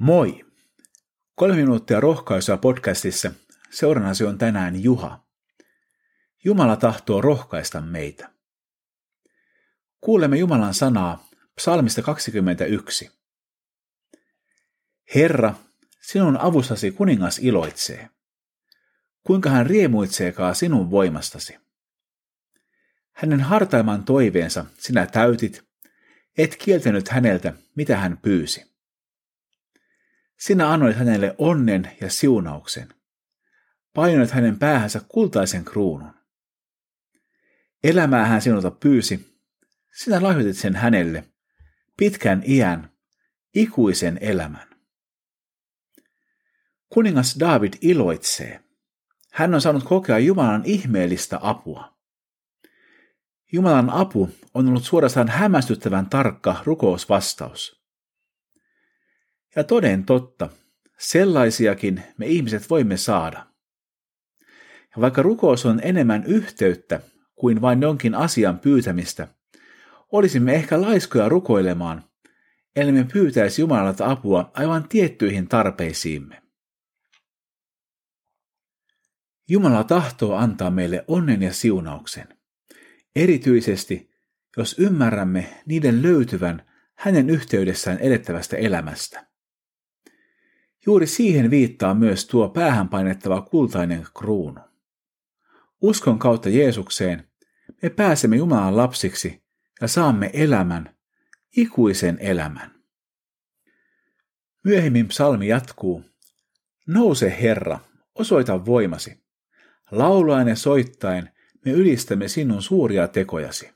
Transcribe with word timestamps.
Moi! 0.00 0.44
Kolme 1.34 1.56
minuuttia 1.56 2.00
rohkaisua 2.00 2.56
podcastissa. 2.56 3.32
Seurannasi 3.70 4.24
on 4.24 4.38
tänään 4.38 4.82
Juha. 4.82 5.26
Jumala 6.44 6.76
tahtoo 6.76 7.20
rohkaista 7.20 7.80
meitä. 7.80 8.30
Kuulemme 10.00 10.36
Jumalan 10.36 10.74
sanaa 10.74 11.28
psalmista 11.56 12.02
21. 12.02 13.10
Herra, 15.14 15.54
sinun 16.00 16.40
avustasi 16.40 16.90
kuningas 16.90 17.38
iloitsee. 17.38 18.08
Kuinka 19.26 19.50
hän 19.50 19.66
riemuitseekaa 19.66 20.54
sinun 20.54 20.90
voimastasi. 20.90 21.58
Hänen 23.12 23.40
hartaimman 23.40 24.04
toiveensa 24.04 24.64
sinä 24.78 25.06
täytit, 25.06 25.64
et 26.38 26.56
kieltänyt 26.56 27.08
häneltä, 27.08 27.52
mitä 27.76 27.96
hän 27.96 28.18
pyysi. 28.18 28.69
Sinä 30.40 30.72
annoit 30.72 30.96
hänelle 30.96 31.34
onnen 31.38 31.90
ja 32.00 32.10
siunauksen. 32.10 32.88
Painoit 33.94 34.30
hänen 34.30 34.58
päähänsä 34.58 35.00
kultaisen 35.08 35.64
kruunun. 35.64 36.14
Elämää 37.84 38.26
hän 38.26 38.42
sinulta 38.42 38.70
pyysi. 38.70 39.40
Sinä 39.92 40.22
lahjoitit 40.22 40.56
sen 40.56 40.74
hänelle, 40.74 41.24
pitkän 41.96 42.42
iän, 42.46 42.90
ikuisen 43.54 44.18
elämän. 44.20 44.68
Kuningas 46.88 47.36
David 47.40 47.72
iloitsee. 47.80 48.60
Hän 49.32 49.54
on 49.54 49.60
saanut 49.60 49.84
kokea 49.84 50.18
Jumalan 50.18 50.62
ihmeellistä 50.64 51.38
apua. 51.42 51.96
Jumalan 53.52 53.90
apu 53.90 54.30
on 54.54 54.68
ollut 54.68 54.84
suorastaan 54.84 55.28
hämmästyttävän 55.28 56.10
tarkka 56.10 56.62
rukousvastaus. 56.64 57.79
Ja 59.56 59.64
toden 59.64 60.04
totta, 60.04 60.48
sellaisiakin 60.98 62.02
me 62.18 62.26
ihmiset 62.26 62.70
voimme 62.70 62.96
saada. 62.96 63.46
Ja 64.96 65.00
vaikka 65.00 65.22
rukous 65.22 65.66
on 65.66 65.80
enemmän 65.82 66.24
yhteyttä 66.24 67.00
kuin 67.34 67.60
vain 67.60 67.82
jonkin 67.82 68.14
asian 68.14 68.58
pyytämistä, 68.58 69.28
olisimme 70.12 70.54
ehkä 70.54 70.80
laiskoja 70.80 71.28
rukoilemaan, 71.28 72.04
ellei 72.76 72.92
me 72.92 73.06
pyytäisi 73.12 73.62
Jumalalta 73.62 74.10
apua 74.10 74.50
aivan 74.54 74.88
tiettyihin 74.88 75.48
tarpeisiimme. 75.48 76.42
Jumala 79.48 79.84
tahtoo 79.84 80.34
antaa 80.34 80.70
meille 80.70 81.04
onnen 81.08 81.42
ja 81.42 81.52
siunauksen, 81.52 82.28
erityisesti 83.16 84.10
jos 84.56 84.78
ymmärrämme 84.78 85.62
niiden 85.66 86.02
löytyvän 86.02 86.70
hänen 86.94 87.30
yhteydessään 87.30 87.98
edettävästä 87.98 88.56
elämästä. 88.56 89.29
Juuri 90.86 91.06
siihen 91.06 91.50
viittaa 91.50 91.94
myös 91.94 92.26
tuo 92.26 92.48
päähän 92.48 92.88
painettava 92.88 93.42
kultainen 93.42 94.06
kruunu. 94.18 94.60
Uskon 95.80 96.18
kautta 96.18 96.48
Jeesukseen 96.48 97.28
me 97.82 97.90
pääsemme 97.90 98.36
Jumalan 98.36 98.76
lapsiksi 98.76 99.42
ja 99.80 99.88
saamme 99.88 100.30
elämän, 100.32 100.94
ikuisen 101.56 102.18
elämän. 102.20 102.70
Myöhemmin 104.64 105.08
psalmi 105.08 105.48
jatkuu, 105.48 106.04
Nouse 106.86 107.36
Herra, 107.42 107.78
osoita 108.14 108.66
voimasi. 108.66 109.20
Laulaen 109.90 110.48
ja 110.48 110.56
soittaen 110.56 111.30
me 111.64 111.70
ylistämme 111.72 112.28
sinun 112.28 112.62
suuria 112.62 113.08
tekojasi. 113.08 113.70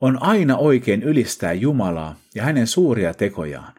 On 0.00 0.22
aina 0.22 0.56
oikein 0.56 1.02
ylistää 1.02 1.52
Jumalaa 1.52 2.16
ja 2.34 2.42
hänen 2.42 2.66
suuria 2.66 3.14
tekojaan. 3.14 3.74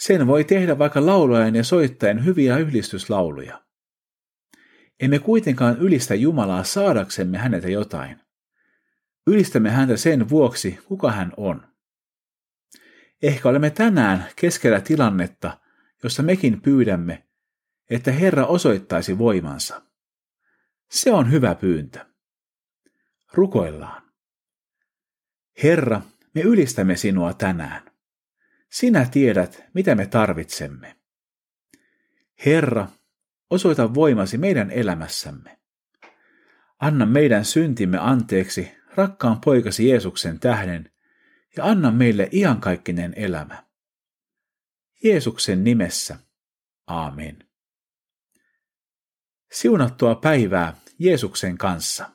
Sen 0.00 0.26
voi 0.26 0.44
tehdä 0.44 0.78
vaikka 0.78 1.06
laulajan 1.06 1.56
ja 1.56 1.64
soittaen 1.64 2.24
hyviä 2.24 2.58
yhdistyslauluja. 2.58 3.64
Emme 5.00 5.18
kuitenkaan 5.18 5.78
ylistä 5.78 6.14
Jumalaa 6.14 6.64
saadaksemme 6.64 7.38
häneltä 7.38 7.68
jotain. 7.68 8.20
Ylistämme 9.26 9.70
häntä 9.70 9.96
sen 9.96 10.28
vuoksi, 10.28 10.78
kuka 10.84 11.12
hän 11.12 11.32
on. 11.36 11.74
Ehkä 13.22 13.48
olemme 13.48 13.70
tänään 13.70 14.24
keskellä 14.36 14.80
tilannetta, 14.80 15.60
jossa 16.02 16.22
mekin 16.22 16.62
pyydämme, 16.62 17.26
että 17.90 18.12
Herra 18.12 18.46
osoittaisi 18.46 19.18
voimansa. 19.18 19.82
Se 20.90 21.12
on 21.12 21.30
hyvä 21.30 21.54
pyyntö. 21.54 22.06
Rukoillaan. 23.32 24.02
Herra, 25.62 26.02
me 26.34 26.40
ylistämme 26.40 26.96
sinua 26.96 27.34
tänään. 27.34 27.93
Sinä 28.74 29.06
tiedät, 29.10 29.64
mitä 29.74 29.94
me 29.94 30.06
tarvitsemme. 30.06 30.96
Herra, 32.46 32.88
osoita 33.50 33.94
voimasi 33.94 34.38
meidän 34.38 34.70
elämässämme. 34.70 35.58
Anna 36.78 37.06
meidän 37.06 37.44
syntimme 37.44 37.98
anteeksi 37.98 38.72
rakkaan 38.94 39.40
poikasi 39.40 39.88
Jeesuksen 39.88 40.40
tähden 40.40 40.92
ja 41.56 41.64
anna 41.64 41.90
meille 41.90 42.28
iankaikkinen 42.32 43.12
elämä. 43.16 43.64
Jeesuksen 45.04 45.64
nimessä. 45.64 46.18
Aamen. 46.86 47.48
Siunattua 49.52 50.14
päivää 50.14 50.76
Jeesuksen 50.98 51.58
kanssa. 51.58 52.10